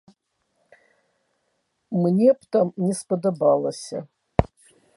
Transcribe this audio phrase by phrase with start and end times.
[2.01, 3.97] Мне б там не спадабалася.